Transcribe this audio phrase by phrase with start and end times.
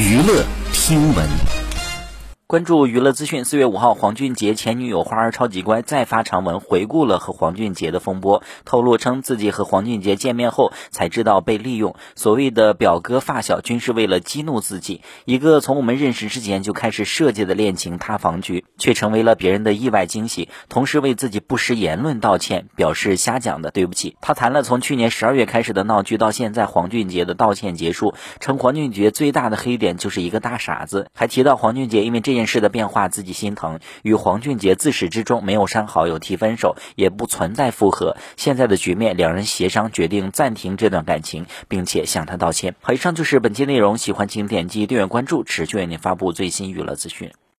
[0.00, 1.59] 娱乐听闻。
[2.50, 3.44] 关注娱乐资讯。
[3.44, 15.00] 四月五号，黄俊杰前女友花儿超级乖再发长文回顾了和黄俊杰的风波，透露称自己和黄俊杰见面后才知道被利用，所谓的表哥发小均是为了激怒自己。
[15.26, 20.48] 一个从我们认识之前就开始设计的恋情塌房局，却成为了别人的意外惊喜。
[20.68, 24.16] 同时为自己不实言论道歉，表示瞎讲的，对不起。
[24.20, 32.39] 他谈了从去年十二月开始的闹剧到现在黄俊杰的道歉结束，称黄俊杰最大的黑点就是一个大傻子，还提到黄俊杰因为这件。
[32.46, 38.16] 事的变化自己心疼，与黄俊杰自始至终没有删好友提分手，也不存在复合。
[38.36, 42.74] 现在的局面，两人协商决定暂停这段感情，并且向他道歉。
[42.80, 47.30] 好，以上就是本期内容，喜欢请点击订阅关注，持续为您发布最新娱乐资讯。